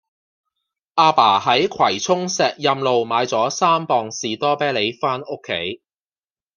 [0.95, 5.83] 亞爸喺葵涌石蔭路買左三磅士多啤梨返屋企